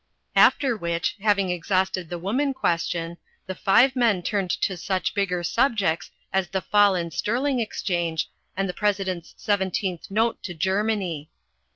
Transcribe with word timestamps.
After 0.35 0.75
which, 0.75 1.15
having 1.21 1.51
exhausted 1.51 2.09
the 2.09 2.17
Woman 2.17 2.55
Question, 2.55 3.17
the 3.45 3.53
five 3.53 3.95
men 3.95 4.23
turned 4.23 4.49
to 4.61 4.75
such 4.75 5.13
bigger 5.13 5.43
subjects 5.43 6.09
as 6.33 6.47
the 6.47 6.59
fall 6.61 6.95
in 6.95 7.11
sterling 7.11 7.59
exchange 7.59 8.27
and 8.57 8.67
the 8.67 8.73
President's 8.73 9.35
seventeenth 9.37 10.09
note 10.09 10.41
to 10.41 10.55
Germany. 10.55 11.29